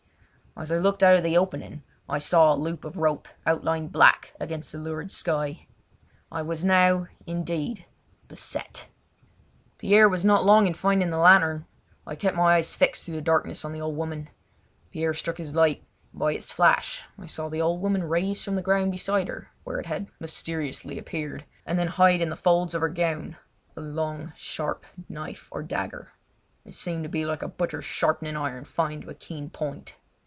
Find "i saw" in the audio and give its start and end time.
2.09-2.53, 17.17-17.47